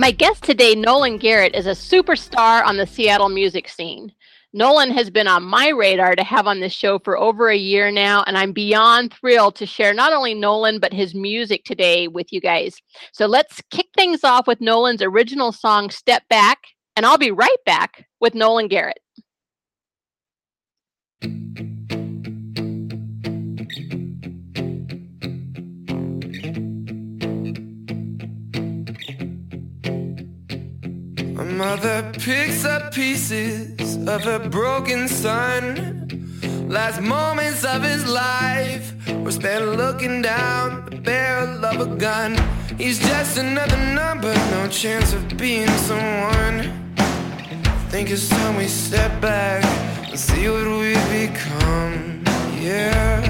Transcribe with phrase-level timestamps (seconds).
[0.00, 4.12] My guest today, Nolan Garrett, is a superstar on the Seattle music scene.
[4.52, 7.90] Nolan has been on my radar to have on this show for over a year
[7.90, 12.32] now, and I'm beyond thrilled to share not only Nolan, but his music today with
[12.32, 12.76] you guys.
[13.10, 16.58] So let's kick things off with Nolan's original song, Step Back,
[16.94, 19.00] and I'll be right back with Nolan Garrett.
[31.48, 36.38] Mother picks up pieces of her broken son.
[36.68, 38.92] Last moments of his life
[39.24, 42.36] were spent looking down the barrel of a gun.
[42.76, 46.58] He's just another number, no chance of being someone.
[46.98, 49.64] I think it's time we step back
[50.08, 52.22] and see what we've become.
[52.60, 53.27] Yeah.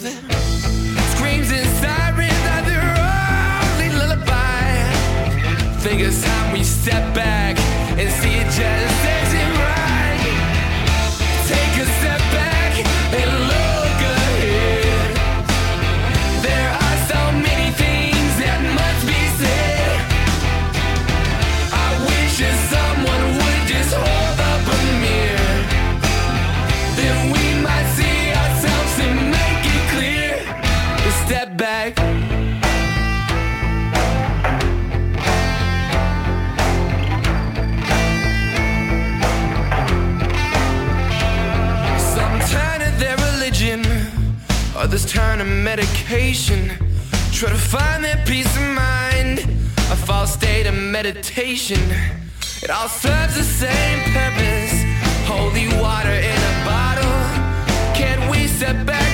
[0.00, 1.16] Truth.
[1.16, 2.88] Screams and sirens are their
[3.72, 4.66] only lullaby.
[5.80, 7.17] Think it's time we step
[45.38, 46.68] turn medication.
[47.32, 49.40] Try to find that peace of mind,
[49.90, 51.80] a false state of meditation.
[52.62, 54.74] It all serves the same purpose.
[55.26, 57.18] Holy water in a bottle.
[57.94, 59.07] Can we step back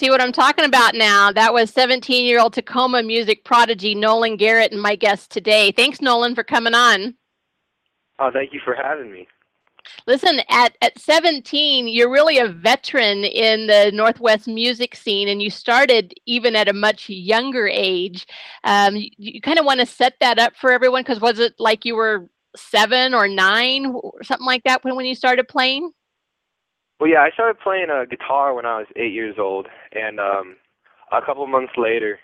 [0.00, 1.32] you see what I'm talking about now.
[1.32, 5.72] That was 17 year old Tacoma music prodigy Nolan Garrett and my guest today.
[5.72, 7.14] Thanks, Nolan, for coming on.
[8.18, 9.26] Oh, thank you for having me.
[10.06, 15.48] Listen, at, at 17, you're really a veteran in the Northwest music scene, and you
[15.48, 18.26] started even at a much younger age.
[18.64, 21.54] Um, you, you kind of want to set that up for everyone because was it
[21.58, 25.92] like you were seven or nine or something like that when, when you started playing?
[26.98, 30.18] Well, yeah, I started playing a uh, guitar when I was eight years old, and
[30.18, 30.56] um,
[31.12, 32.18] a couple of months later,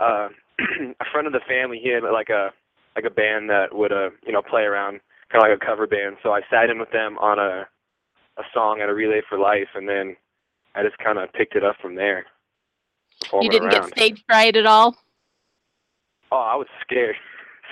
[0.00, 0.28] uh,
[1.00, 2.50] a friend of the family he had like a
[2.94, 5.00] like a band that would uh you know play around
[5.30, 6.16] kind of like a cover band.
[6.22, 7.66] So I sat in with them on a
[8.38, 10.16] a song at a Relay for Life, and then
[10.74, 12.26] I just kind of picked it up from there.
[13.40, 13.90] You didn't around.
[13.90, 14.96] get stage fright at all?
[16.30, 17.16] Oh, I was scared.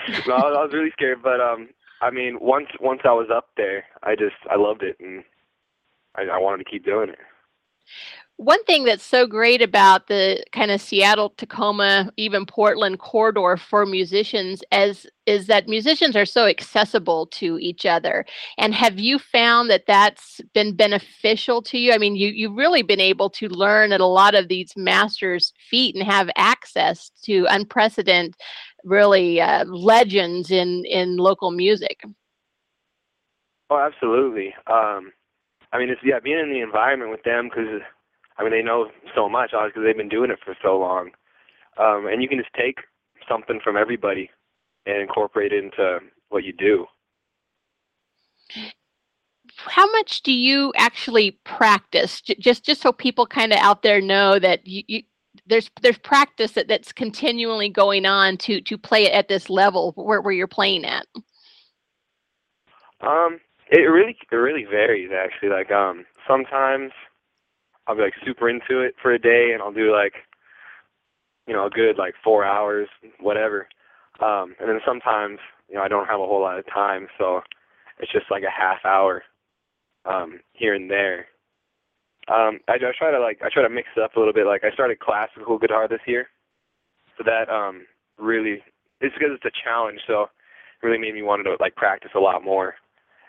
[0.27, 1.69] no, I was really scared, but um,
[2.01, 5.25] I mean, once once I was up there, I just I loved it, and
[6.20, 7.19] I, I wanted to keep doing it.
[8.37, 13.84] One thing that's so great about the kind of Seattle, Tacoma, even Portland corridor for
[13.84, 18.25] musicians as is that musicians are so accessible to each other.
[18.56, 21.93] And have you found that that's been beneficial to you?
[21.93, 25.52] I mean, you you've really been able to learn at a lot of these masters'
[25.69, 28.37] feet and have access to unprecedented,
[28.84, 32.02] really uh, legends in in local music.
[33.69, 34.55] Oh, absolutely.
[34.67, 35.12] Um,
[35.72, 37.81] I mean, it's yeah, being in the environment with them because
[38.38, 41.11] I mean they know so much, obviously because they've been doing it for so long,
[41.78, 42.78] um, and you can just take
[43.28, 44.31] something from everybody
[44.87, 46.87] and incorporate it into what you do.
[49.56, 52.20] How much do you actually practice?
[52.20, 55.02] Just just so people kind of out there know that you, you
[55.46, 59.93] there's there's practice that, that's continually going on to to play it at this level
[59.96, 61.06] where, where you're playing at.
[63.00, 63.40] Um,
[63.70, 65.49] it really it really varies actually.
[65.50, 66.93] Like um sometimes
[67.87, 70.14] I'll be like super into it for a day and I'll do like
[71.46, 72.88] you know, a good like four hours,
[73.20, 73.69] whatever.
[74.20, 75.38] Um and then sometimes,
[75.69, 77.40] you know, I don't have a whole lot of time, so
[77.99, 79.22] it's just like a half hour
[80.05, 81.26] um here and there.
[82.28, 84.46] Um I, I try to like I try to mix it up a little bit.
[84.46, 86.28] Like I started classical guitar this year.
[87.19, 87.87] So that um
[88.19, 88.62] really
[89.00, 92.20] it's because it's a challenge, so it really made me want to like practice a
[92.20, 92.75] lot more.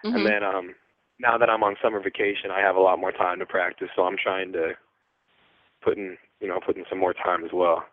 [0.06, 0.16] Mm-hmm.
[0.16, 0.76] And then um
[1.22, 4.04] now that I'm on summer vacation, I have a lot more time to practice, so
[4.04, 4.74] I'm trying to
[5.84, 7.86] put in, you know, put in some more time as well.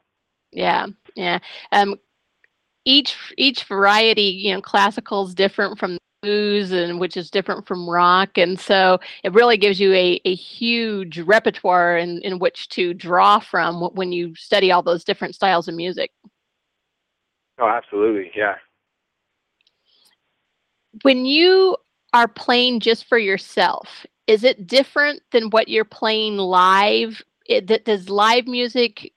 [0.51, 1.39] Yeah, yeah.
[1.73, 1.97] Um,
[2.85, 7.89] each each variety, you know, classical is different from blues, and which is different from
[7.89, 12.95] rock, and so it really gives you a a huge repertoire in in which to
[12.95, 16.11] draw from when you study all those different styles of music.
[17.59, 18.55] Oh, absolutely, yeah.
[21.03, 21.77] When you
[22.13, 27.23] are playing just for yourself, is it different than what you're playing live?
[27.47, 29.13] It, does live music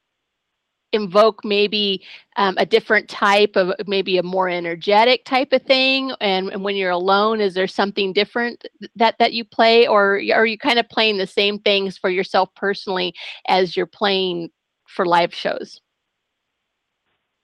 [0.94, 2.04] invoke maybe
[2.36, 6.14] um, a different type of maybe a more energetic type of thing?
[6.22, 8.66] And, and, when you're alone is there something different
[8.96, 9.88] that that you play?
[9.88, 13.14] Or are you kind of playing the same things for yourself personally
[13.48, 14.50] as you're playing
[14.88, 15.82] for live shows?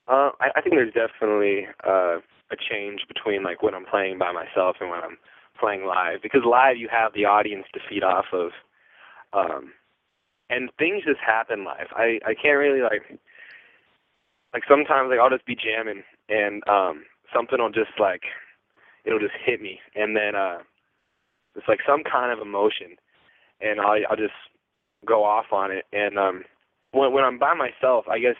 [0.08, 2.16] Uh, I, I, think there's definitely uh,
[2.50, 5.18] a change between like when i'm playing by myself and when i'm
[5.58, 8.50] playing live because live you have the audience to feed off of
[9.32, 9.72] um
[10.50, 11.88] and things just happen live.
[11.94, 13.02] I i can't really like
[14.52, 18.22] like sometimes like i'll just be jamming and um something will just like
[19.04, 20.58] it'll just hit me and then uh
[21.54, 22.96] it's like some kind of emotion
[23.60, 24.38] and i'll i'll just
[25.06, 26.44] go off on it and um
[26.92, 28.36] when when i'm by myself i guess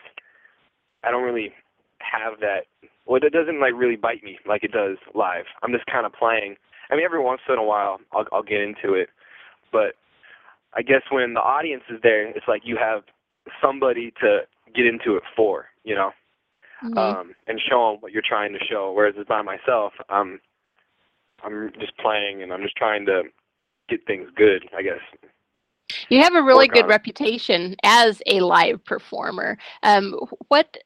[1.05, 1.53] i don't really
[2.01, 2.65] have that
[3.07, 5.45] well it doesn't like really bite me like it does live.
[5.63, 6.57] I'm just kind of playing
[6.91, 9.11] I mean, every once in a while I'll I'll get into it,
[9.73, 9.95] but
[10.75, 13.03] I guess when the audience is there, it's like you have
[13.63, 14.41] somebody to
[14.75, 16.11] get into it for, you know,
[16.85, 16.99] mm-hmm.
[16.99, 18.93] um, and show them what you're trying to show.
[18.95, 20.41] Whereas it's by myself, I'm
[21.43, 23.23] I'm just playing and I'm just trying to
[23.89, 25.01] get things good, I guess.
[26.11, 29.57] You have a really good reputation as a live performer.
[29.83, 30.15] Um,
[30.49, 30.77] what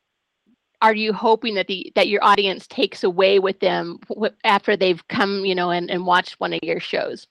[0.83, 4.01] are you hoping that the that your audience takes away with them
[4.45, 7.27] after they've come you know and, and watched one of your shows?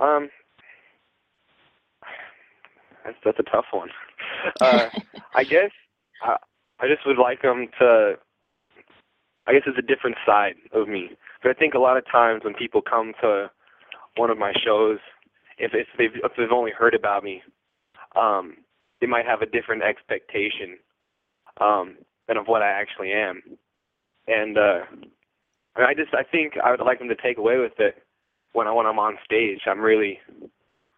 [0.00, 0.30] Um
[3.04, 3.90] that's that's a tough one.
[4.60, 4.88] Uh,
[5.34, 5.70] i guess
[6.22, 6.36] I,
[6.80, 8.14] I just would like them to
[9.46, 11.10] i guess it's a different side of me.
[11.42, 13.50] But i think a lot of times when people come to
[14.16, 14.98] one of my shows
[15.58, 17.42] if if they've if they've only heard about me
[18.14, 18.58] um
[19.00, 20.78] they might have a different expectation
[21.60, 21.96] um,
[22.26, 23.42] than of what I actually am.
[24.26, 24.80] And uh,
[25.76, 28.02] I just I think I would like them to take away with it
[28.52, 29.60] when I when I'm on stage.
[29.66, 30.20] I'm really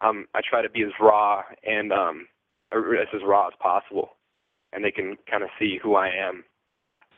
[0.01, 2.27] um, I try to be as raw and um,
[2.71, 4.17] as as raw as possible,
[4.73, 6.43] and they can kind of see who I am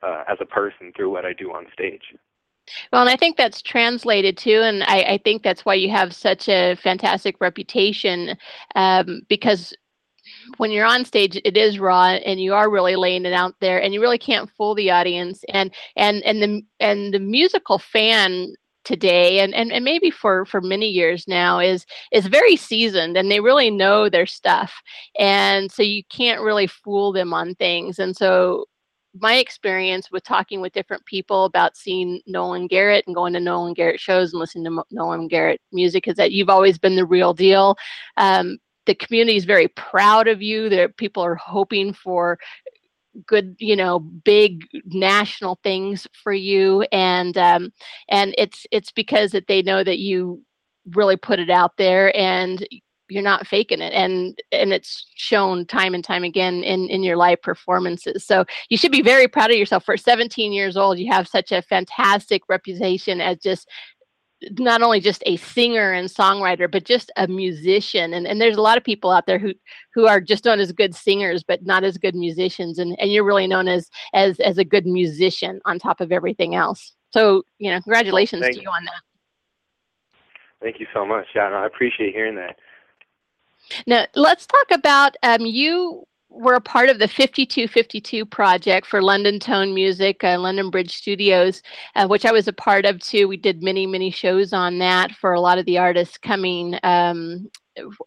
[0.03, 2.13] uh, as a person through what I do on stage.
[2.91, 6.13] Well, and I think that's translated too, and I, I think that's why you have
[6.13, 8.37] such a fantastic reputation,
[8.75, 9.73] um, because
[10.57, 13.81] when you're on stage it is raw and you are really laying it out there
[13.81, 15.43] and you really can't fool the audience.
[15.49, 20.59] And and and the and the musical fan today and, and and maybe for for
[20.61, 24.73] many years now is is very seasoned and they really know their stuff.
[25.19, 27.99] And so you can't really fool them on things.
[27.99, 28.65] And so
[29.19, 33.73] my experience with talking with different people about seeing Nolan Garrett and going to Nolan
[33.73, 37.33] Garrett shows and listening to Nolan Garrett music is that you've always been the real
[37.33, 37.75] deal.
[38.17, 40.69] Um, the community is very proud of you.
[40.69, 42.37] That people are hoping for
[43.27, 46.83] good you know big national things for you.
[46.91, 47.71] And um
[48.09, 50.43] and it's it's because that they know that you
[50.93, 52.67] really put it out there and
[53.09, 53.93] you're not faking it.
[53.93, 58.25] And and it's shown time and time again in in your live performances.
[58.25, 59.85] So you should be very proud of yourself.
[59.85, 63.69] For 17 years old you have such a fantastic reputation as just
[64.57, 68.61] not only just a singer and songwriter but just a musician and, and there's a
[68.61, 69.53] lot of people out there who
[69.93, 73.23] who are just known as good singers but not as good musicians and, and you're
[73.23, 77.69] really known as as as a good musician on top of everything else so you
[77.69, 78.63] know congratulations Thank to you.
[78.63, 79.01] you on that
[80.63, 81.25] Thank you so much.
[81.35, 82.55] Yeah, no, I appreciate hearing that.
[83.85, 89.39] now let's talk about um, you were a part of the 5252 project for London
[89.39, 91.61] Tone Music, uh, London Bridge Studios,
[91.95, 93.27] uh, which I was a part of too.
[93.27, 97.49] We did many, many shows on that for a lot of the artists coming um,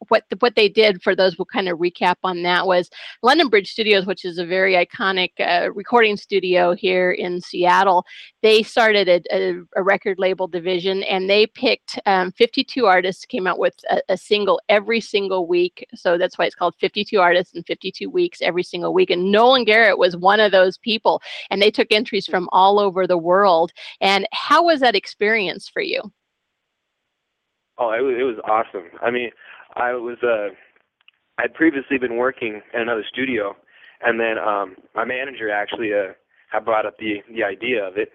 [0.09, 2.91] what what they did for those we'll kind of recap on that was
[3.23, 8.05] London Bridge Studios, which is a very iconic uh, recording studio here in Seattle.
[8.43, 13.47] They started a, a, a record label division and they picked um, 52 artists, came
[13.47, 15.87] out with a, a, single every single week.
[15.95, 19.11] So that's why it's called 52 artists in 52 weeks every single week.
[19.11, 23.07] And Nolan Garrett was one of those people, and they took entries from all over
[23.07, 23.73] the world.
[24.01, 26.01] And how was that experience for you?
[27.79, 28.85] Oh, it was it was awesome.
[29.03, 29.31] I mean,
[29.77, 30.55] I was uh
[31.39, 33.55] I'd previously been working in another studio
[34.01, 36.13] and then um my manager actually uh
[36.51, 38.13] had brought up the the idea of it.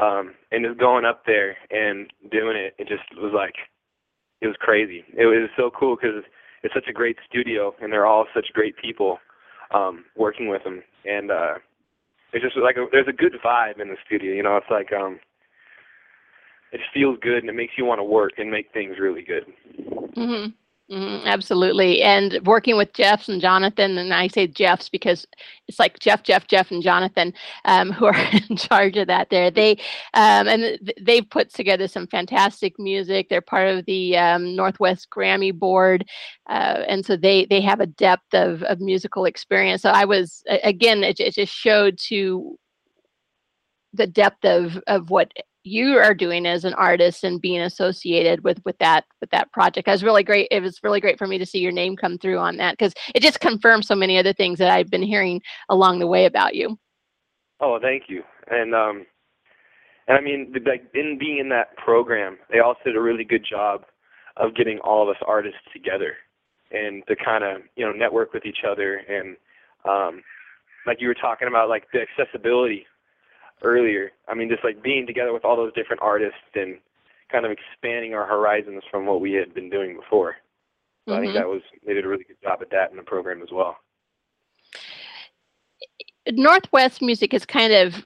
[0.00, 3.54] Um and just going up there and doing it it just was like
[4.40, 5.04] it was crazy.
[5.16, 6.24] It was so cool cuz
[6.62, 9.18] it's such a great studio and they're all such great people
[9.72, 11.54] um working with them and uh
[12.32, 14.92] it's just like a, there's a good vibe in the studio, you know, it's like
[14.92, 15.18] um
[16.72, 19.44] it feels good and it makes you want to work and make things really good.
[20.16, 20.50] Mm-hmm.
[20.90, 22.02] Mm-hmm, absolutely.
[22.02, 25.26] And working with Jeffs and Jonathan, and I say Jeffs because
[25.66, 27.32] it's like Jeff, Jeff, Jeff, and Jonathan
[27.64, 28.14] um, who are
[28.50, 29.50] in charge of that there.
[29.50, 29.72] They
[30.12, 33.30] um, and th- they've put together some fantastic music.
[33.30, 36.04] They're part of the um, Northwest Grammy Board,
[36.50, 39.80] uh, and so they they have a depth of, of musical experience.
[39.80, 42.58] So I was again, it, it just showed to
[43.92, 45.32] the depth of of what
[45.64, 49.88] you are doing as an artist and being associated with with that with that project.
[49.88, 50.48] It was really great.
[50.50, 52.92] It was really great for me to see your name come through on that because
[53.14, 55.40] it just confirms so many other things that I've been hearing
[55.70, 56.78] along the way about you.
[57.60, 58.22] Oh, thank you.
[58.50, 59.06] And um,
[60.06, 63.44] and I mean, like in being in that program, they also did a really good
[63.48, 63.84] job
[64.36, 66.14] of getting all of us artists together
[66.72, 69.36] and to kind of you know network with each other and
[69.88, 70.22] um,
[70.86, 72.86] like you were talking about like the accessibility
[73.64, 74.12] earlier.
[74.28, 76.78] I mean, just like being together with all those different artists and
[77.30, 80.36] kind of expanding our horizons from what we had been doing before.
[81.06, 81.18] So mm-hmm.
[81.18, 81.38] I think Mm-hmm.
[81.42, 83.76] that was they did a really good job at that in the program as well.
[86.30, 88.04] Northwest music is kind of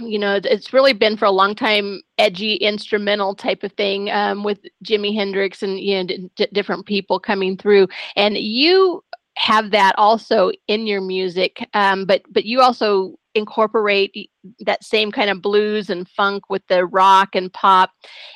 [0.00, 4.42] you know it's really been for a long time edgy instrumental type of thing um,
[4.42, 9.02] with jimi hendrix and you know d- different people coming through and you
[9.36, 15.30] have that also in your music um, but but you also incorporate that same kind
[15.30, 17.90] of blues and funk with the rock and pop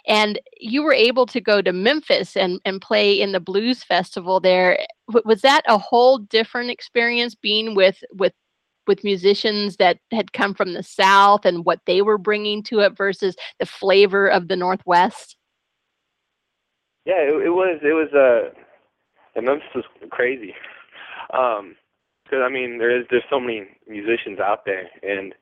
[0.06, 4.40] and you were able to go to memphis and, and play in the blues festival
[4.40, 4.78] there.
[5.24, 8.32] Was that a whole different experience being with with
[8.86, 12.96] with musicians that had come from the south and what they were bringing to it
[12.96, 15.36] versus the flavor of the northwest?
[17.04, 18.50] Yeah it, it was it was uh
[19.34, 20.54] and memphis was crazy.
[21.32, 21.76] Um
[22.25, 25.35] because I mean there is there's so many musicians out there, and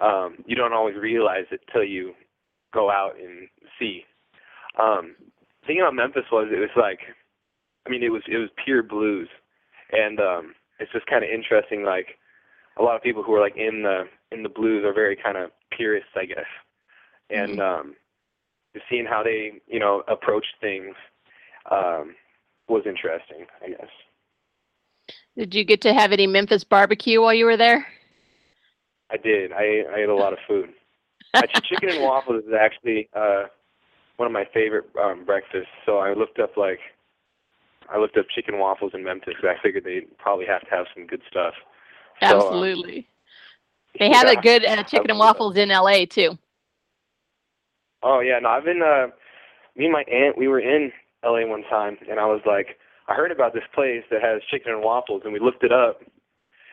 [0.00, 2.14] um, you don't always realize it till you
[2.72, 4.04] go out and see.
[4.80, 5.14] Um,
[5.62, 7.00] the thing about Memphis was it was like,
[7.86, 9.28] I mean it was it was pure blues,
[9.92, 11.84] and um, it's just kind of interesting.
[11.84, 12.18] Like
[12.78, 15.36] a lot of people who are like in the in the blues are very kind
[15.36, 16.50] of purists, I guess,
[17.30, 17.94] and um,
[18.74, 20.94] just seeing how they you know approach things.
[21.70, 22.14] Um,
[22.68, 23.88] was interesting, I guess.
[25.36, 27.86] Did you get to have any Memphis barbecue while you were there?
[29.10, 29.52] I did.
[29.52, 30.70] I I ate a lot of food.
[31.34, 33.44] Actually, chicken and waffles is actually uh,
[34.16, 35.68] one of my favorite um, breakfasts.
[35.84, 36.80] So I looked up like
[37.92, 39.34] I looked up chicken waffles in Memphis.
[39.42, 41.54] I figured they'd probably have to have some good stuff.
[42.22, 43.08] So, um, Absolutely.
[43.98, 45.18] they have a good uh, chicken and absolutely.
[45.18, 46.38] waffles in LA too.
[48.02, 48.82] Oh yeah, no, I've been.
[48.82, 49.08] Uh,
[49.76, 50.90] me and my aunt, we were in
[51.22, 54.72] LA one time, and I was like, I heard about this place that has chicken
[54.72, 56.00] and waffles, and we looked it up,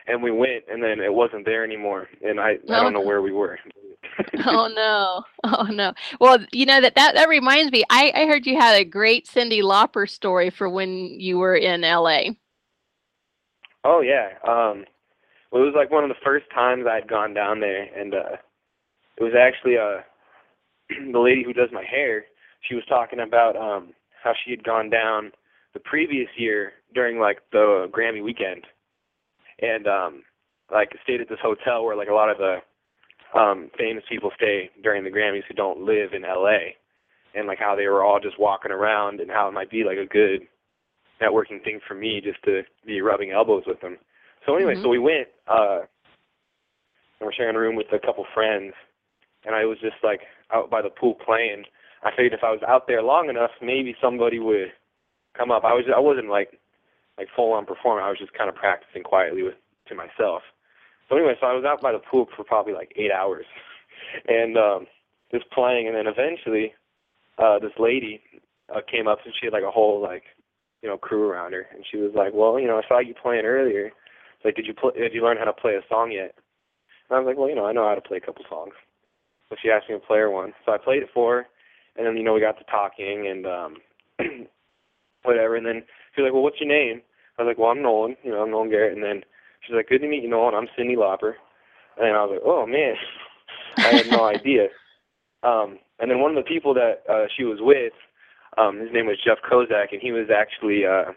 [0.06, 3.22] and we went, and then it wasn't there anymore, and I I don't know where
[3.22, 3.58] we were.
[4.46, 5.24] oh no.
[5.44, 5.92] Oh no.
[6.20, 7.84] Well, you know that that, that reminds me.
[7.90, 11.82] I, I heard you had a great Cyndi Lauper story for when you were in
[11.82, 12.34] LA.
[13.84, 14.30] Oh yeah.
[14.46, 14.84] Um
[15.50, 18.36] well it was like one of the first times I'd gone down there and uh
[19.16, 20.02] it was actually uh
[21.12, 22.26] the lady who does my hair,
[22.68, 25.32] she was talking about um how she had gone down
[25.74, 28.64] the previous year during like the Grammy weekend
[29.60, 30.22] and um
[30.72, 32.58] like stayed at this hotel where like a lot of the
[33.38, 36.74] um famous people stay during the Grammys who don't live in LA
[37.34, 39.98] and like how they were all just walking around and how it might be like
[39.98, 40.46] a good
[41.20, 43.98] networking thing for me just to be rubbing elbows with them.
[44.46, 44.82] So anyway, Mhm.
[44.82, 45.80] so we went, uh,
[47.18, 48.74] and we're sharing a room with a couple friends,
[49.44, 51.64] and I was just like out by the pool playing.
[52.02, 54.72] I figured if I was out there long enough, maybe somebody would
[55.36, 55.64] come up.
[55.64, 56.58] I was I wasn't like
[57.18, 58.04] like full on performing.
[58.04, 59.54] I was just kind of practicing quietly with
[59.88, 60.42] to myself.
[61.08, 63.46] So anyway, so I was out by the pool for probably like eight hours,
[64.28, 64.86] and um,
[65.30, 66.72] just playing, and then eventually,
[67.38, 68.22] uh, this lady
[68.74, 70.24] uh, came up and she had like a whole like
[70.84, 73.14] you know, crew around her, and she was like, "Well, you know, I saw you
[73.14, 73.90] playing earlier.
[74.44, 74.92] Like, did you play?
[74.94, 76.34] Did you learn how to play a song yet?"
[77.08, 78.74] And I was like, "Well, you know, I know how to play a couple songs."
[79.48, 81.46] So she asked me to play her one, so I played it for her,
[81.96, 83.76] and then you know we got to talking and um,
[85.54, 87.02] whatever, and then she was like, "Well, what's your name?"
[87.38, 88.16] I was like, "Well, I'm Nolan.
[88.22, 89.22] You know, I'm Nolan Garrett." And then
[89.60, 90.54] she's like, "Good to meet you, Nolan.
[90.54, 91.34] I'm Cyndi Lauper."
[91.96, 92.94] And then I was like, "Oh man,
[93.78, 94.68] I had no idea."
[95.42, 97.92] Um, and then one of the people that uh, she was with
[98.56, 101.12] um, his name was Jeff Kozak, and he was actually uh,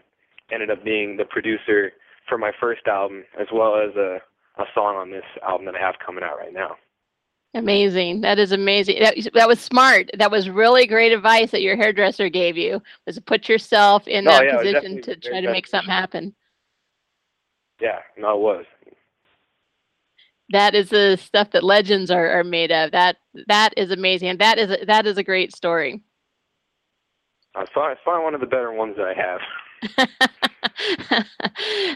[0.52, 1.92] ended up being the producer
[2.28, 4.18] for my first album, as well as a,
[4.60, 6.76] a song on this album that I have coming out right now.
[7.54, 8.20] Amazing.
[8.20, 9.00] That is amazing.
[9.00, 10.10] That, that was smart.
[10.18, 12.82] That was really great advice that your hairdresser gave you.
[13.06, 16.34] Was to put yourself in No, that yeah, position to try to make something happen.
[17.80, 18.64] Yeah, no, it was.
[20.50, 22.90] That is the stuff that legends are, are made of.
[22.92, 23.16] That
[23.48, 24.28] that is amazing.
[24.28, 26.02] And that is a, that is a great story.
[27.54, 29.40] I saw, I saw one of the better ones that I have.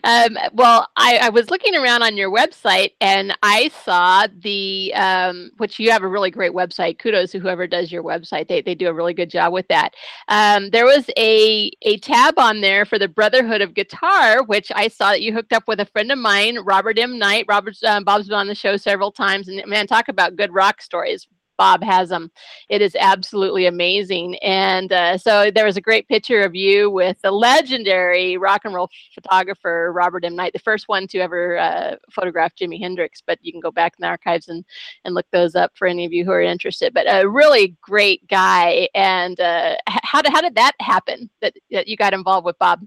[0.05, 5.51] um, well, I, I was looking around on your website and I saw the, um,
[5.59, 6.99] which you have a really great website.
[6.99, 8.49] Kudos to whoever does your website.
[8.49, 9.95] They, they do a really good job with that.
[10.29, 14.88] Um, there was a, a tab on there for the Brotherhood of Guitar, which I
[14.88, 17.18] saw that you hooked up with a friend of mine, Robert M.
[17.18, 17.47] Knight.
[17.49, 19.49] Robert's, um, Bob's been on the show several times.
[19.49, 21.27] And man, talk about good rock stories.
[21.58, 22.30] Bob has them.
[22.68, 24.36] It is absolutely amazing.
[24.38, 28.74] And uh, so there was a great picture of you with the legendary rock and
[28.74, 30.36] roll photographer Robert M.
[30.36, 33.22] Knight, the first one to ever uh, photograph Jimi Hendrix.
[33.26, 34.64] But you can go back in the archives and
[35.04, 36.94] and look those up for any of you who are interested.
[36.94, 38.88] But a really great guy.
[38.94, 42.80] And uh, how did how did that happen that, that you got involved with Bob?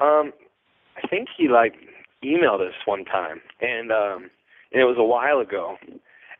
[0.00, 0.32] Um,
[0.96, 1.74] I think he like
[2.24, 4.30] emailed us one time, and um,
[4.72, 5.76] and it was a while ago.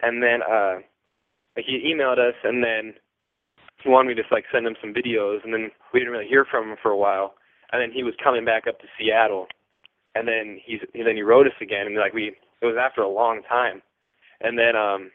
[0.00, 0.76] And then uh,
[1.56, 2.94] he emailed us, and then
[3.82, 6.44] he wanted me to like send him some videos, and then we didn't really hear
[6.44, 7.34] from him for a while.
[7.72, 9.46] And then he was coming back up to Seattle,
[10.14, 13.02] and then he's and then he wrote us again, and like we it was after
[13.02, 13.82] a long time.
[14.40, 15.11] And then um,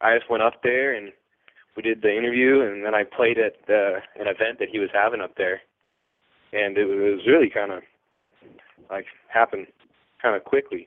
[0.00, 1.12] I just went up there and
[1.76, 4.90] we did the interview, and then I played at the, an event that he was
[4.92, 5.62] having up there,
[6.52, 7.82] and it was really kind of
[8.90, 9.66] like happened
[10.20, 10.86] kind of quickly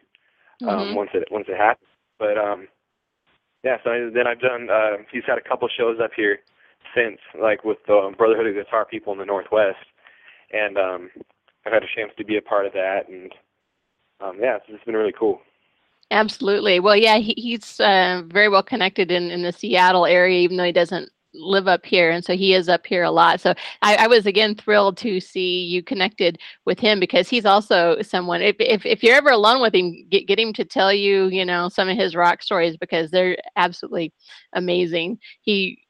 [0.67, 0.93] um, Mhm.
[0.95, 1.88] once it once it happened.
[2.19, 2.67] But um,
[3.65, 4.69] yeah, so then I've done.
[4.69, 6.38] Uh, he's had a couple shows up here
[6.95, 9.84] since, like with the Brotherhood of Guitar People in the Northwest,
[10.54, 11.10] and um,
[11.65, 13.34] I've had a chance to be a part of that, and
[14.21, 15.41] um, yeah, it's, it's been really cool.
[16.12, 16.80] Absolutely.
[16.80, 20.63] Well, yeah, he, he's uh, very well connected in, in the Seattle area, even though
[20.63, 22.12] he doesn't live up here.
[22.12, 23.41] And so he is up here a lot.
[23.41, 28.02] So I, I was again thrilled to see you connected with him because he's also
[28.02, 31.28] someone, if, if, if you're ever alone with him, get, get him to tell you,
[31.28, 34.13] you know, some of his rock stories because they're absolutely
[34.54, 35.19] amazing.
[35.41, 35.85] He,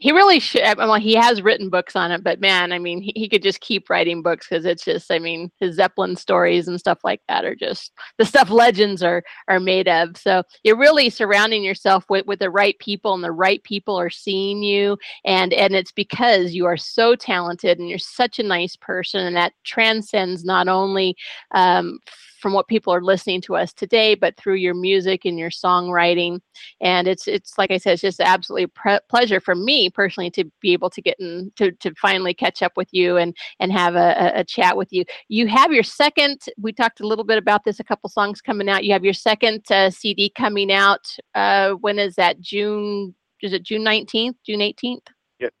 [0.00, 0.76] he really should.
[0.76, 3.60] Well, he has written books on it, but man, I mean, he, he could just
[3.60, 7.44] keep writing books because it's just, I mean, his Zeppelin stories and stuff like that
[7.44, 10.16] are just the stuff legends are are made of.
[10.16, 14.10] So you're really surrounding yourself with with the right people, and the right people are
[14.10, 18.76] seeing you, and and it's because you are so talented and you're such a nice
[18.76, 21.16] person, and that transcends not only
[21.52, 21.98] um,
[22.44, 26.40] from what people are listening to us today, but through your music and your songwriting.
[26.82, 30.44] And it's it's like I said, it's just absolutely pre- pleasure for me personally to
[30.60, 33.94] be able to get in to to finally catch up with you and and have
[33.94, 35.06] a, a, chat with you.
[35.28, 36.42] You have your second.
[36.58, 37.80] We talked a little bit about this.
[37.80, 38.84] A couple songs coming out.
[38.84, 41.16] You have your second uh, CD coming out.
[41.34, 42.42] Uh, when is that?
[42.42, 43.14] June?
[43.40, 44.36] Is it June nineteenth?
[44.44, 45.06] June eighteenth?
[45.40, 45.54] Yep,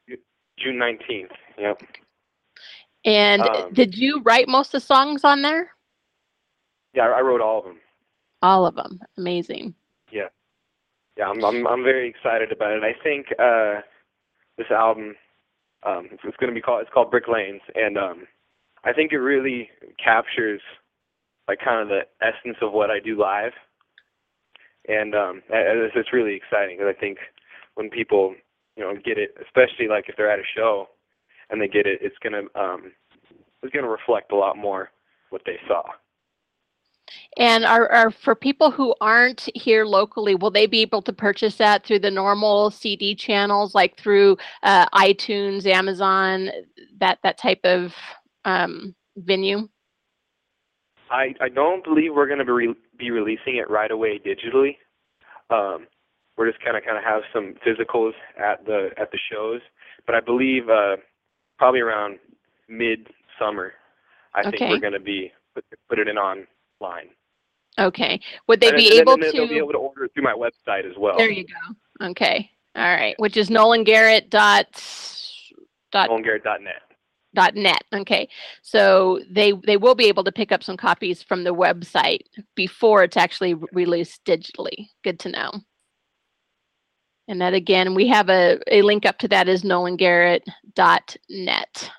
[0.58, 1.32] June nineteenth.
[1.58, 1.80] Yep.
[3.06, 5.73] And Um, did you write most of the songs on there?
[6.94, 7.78] Yeah, I wrote all of them.
[8.42, 9.00] All of them.
[9.18, 9.74] Amazing.
[10.12, 10.28] Yeah,
[11.16, 11.28] yeah.
[11.28, 12.82] I'm I'm I'm very excited about it.
[12.84, 13.80] I think uh,
[14.58, 15.16] this album,
[15.84, 18.26] um, it's, it's going to be called it's called Brick Lanes, and um,
[18.84, 19.70] I think it really
[20.02, 20.60] captures
[21.48, 23.52] like kind of the essence of what I do live,
[24.88, 27.18] and um, it's, it's really exciting because I think
[27.74, 28.34] when people
[28.76, 30.88] you know get it, especially like if they're at a show
[31.50, 32.92] and they get it, it's gonna um,
[33.62, 34.90] it's gonna reflect a lot more
[35.30, 35.82] what they saw.
[37.36, 41.56] And are, are for people who aren't here locally, will they be able to purchase
[41.56, 46.50] that through the normal CD channels, like through uh, iTunes, Amazon,
[46.98, 47.94] that that type of
[48.44, 49.68] um, venue?
[51.10, 54.76] I, I don't believe we're going to be, re- be releasing it right away digitally.
[55.50, 55.86] Um,
[56.36, 59.60] we're just kind of kind of have some physicals at the at the shows,
[60.06, 60.96] but I believe uh,
[61.58, 62.18] probably around
[62.68, 63.72] mid summer,
[64.34, 66.18] I think we're going to be put, put it in
[66.84, 67.08] online.
[67.78, 68.20] Okay.
[68.48, 70.88] Would they And be able then They'll be able to order it through my website
[70.88, 71.16] as well.
[71.16, 72.06] There you go.
[72.08, 72.50] Okay.
[72.76, 73.14] All right.
[73.18, 74.66] Which is Nolan Garrett dot
[75.92, 76.82] dot NolanGarrett.net.
[77.34, 77.82] dot net.
[77.92, 78.28] Okay,
[78.62, 82.20] so they they will be able to pick up some copies from the website
[82.54, 84.88] before it's actually re- released digitally.
[85.02, 85.50] Good to know.
[87.28, 91.90] And that again, we have a, a link up to that is nolangarrett.net.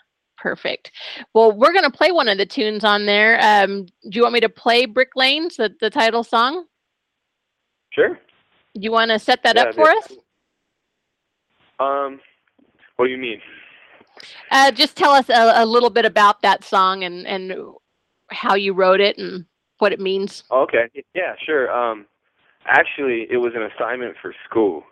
[0.45, 0.91] Perfect.
[1.33, 3.39] Well, we're going to play one of the tunes on there.
[3.41, 6.65] Um, do you want me to play Brick Lanes, the, the title song?
[7.89, 8.19] Sure.
[8.75, 10.11] Do you want to set that Yeah, up for us?
[11.79, 12.19] Um,
[12.97, 13.41] what do you mean?
[14.51, 17.55] Uh, just tell us a, a little bit about that song and, and
[18.29, 19.45] how you wrote it and
[19.79, 20.43] what it means.
[20.51, 20.91] Okay.
[21.15, 21.71] Yeah, sure.
[21.71, 22.05] Um,
[22.67, 24.83] actually, it was an assignment for school.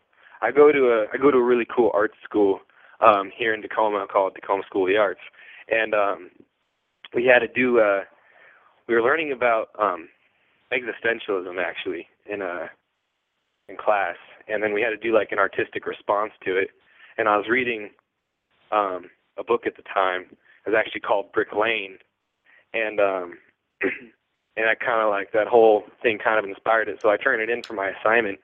[0.42, 2.62] I go to a I go to a really cool art school
[3.02, 5.22] um, here in Tacoma called Tacoma School of the Arts,
[5.69, 6.30] and um,
[7.13, 7.80] we had to do.
[7.80, 8.02] Uh,
[8.88, 10.10] we were learning about um,
[10.71, 12.69] existentialism actually in a
[13.69, 14.15] in class,
[14.47, 16.69] and then we had to do like an artistic response to it.
[17.17, 17.89] And I was reading
[18.71, 19.06] um,
[19.38, 20.26] a book at the time.
[20.65, 21.97] It was actually called Brick Lane,
[22.73, 23.38] and um,
[24.58, 26.99] and I kind of like that whole thing kind of inspired it.
[27.02, 28.39] So I turned it in for my assignment,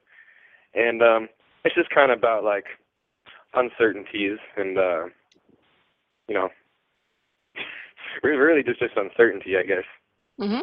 [0.74, 1.30] and um,
[1.66, 2.66] it's just kind of about like
[3.54, 5.06] uncertainties and uh,
[6.28, 6.50] you know,
[8.24, 9.86] really just just uncertainty, I guess.
[10.40, 10.62] hmm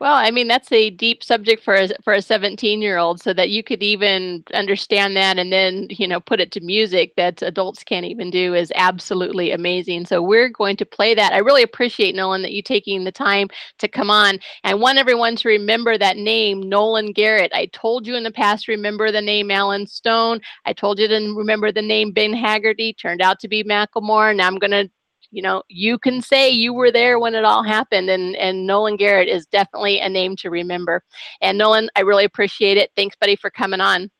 [0.00, 3.32] Well, I mean that's a deep subject for a for a 17 year old, so
[3.34, 7.42] that you could even understand that and then you know put it to music that
[7.42, 10.06] adults can't even do is absolutely amazing.
[10.06, 11.32] So we're going to play that.
[11.34, 14.38] I really appreciate Nolan that you taking the time to come on.
[14.64, 17.52] I want everyone to remember that name, Nolan Garrett.
[17.54, 20.40] I told you in the past, remember the name Allen Stone.
[20.66, 22.94] I told you to remember the name Ben Haggerty.
[22.94, 24.36] Turned out to be Macklemore.
[24.36, 24.88] Now I'm gonna
[25.32, 28.96] you know you can say you were there when it all happened and and nolan
[28.96, 31.02] garrett is definitely a name to remember.
[31.40, 32.90] And nolan i really appreciate it.
[32.94, 34.10] Thanks buddy for coming on.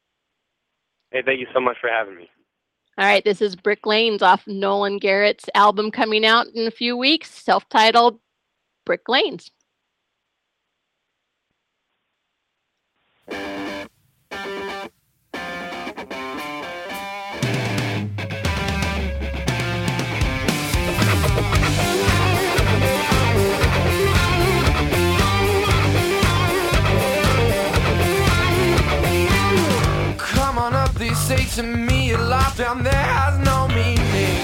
[1.12, 2.30] Hey, thank you so much for having me.
[2.98, 6.96] all right this is brick lanes off nolan garrett's album coming out in a few
[6.96, 8.18] weeks self-titled
[8.84, 9.50] brick lanes
[31.22, 34.40] say to me, a life down there has no meaning.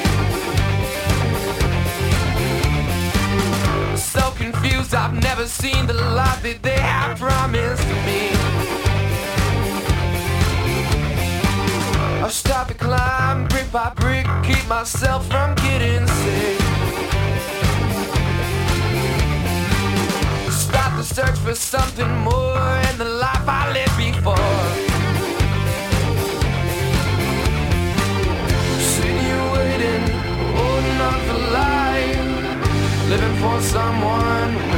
[3.97, 8.23] So confused, I've never seen the life that they have promised me.
[12.25, 16.61] I start to climb brick by brick, keep myself from getting sick.
[20.65, 24.58] Start to search for something more in the life I lived before.
[33.41, 34.78] For someone,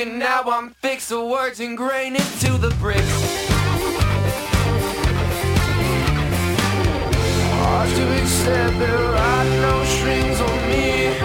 [0.00, 1.10] And now I'm fixed.
[1.10, 3.04] The words ingrained into the bricks.
[7.60, 11.18] Hard to accept there are no strings on me.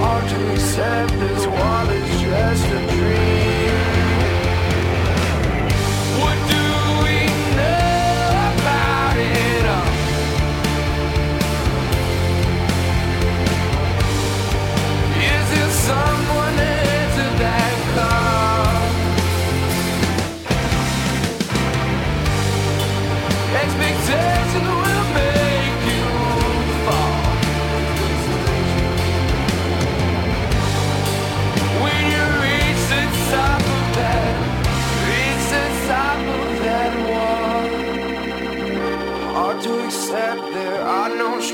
[0.00, 3.45] Hard to accept this wall is just a dream.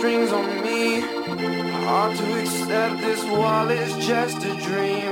[0.03, 0.99] Strings on me.
[1.87, 5.11] Hard to accept this wall is just a dream.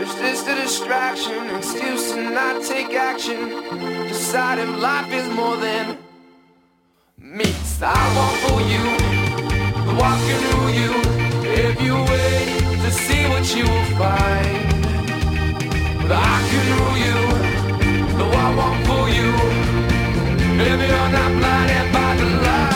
[0.00, 3.40] It's just a distraction, excuse to not take action.
[4.08, 5.98] Decide if life is more than
[7.18, 7.82] meets.
[7.82, 8.84] I want for you,
[10.00, 10.92] walking through you.
[11.68, 12.48] If you wait
[12.84, 14.64] to see what you will find,
[16.00, 17.18] but I can rule you.
[18.16, 19.30] Though I want for you,
[20.70, 22.75] if you're not blinded by the light.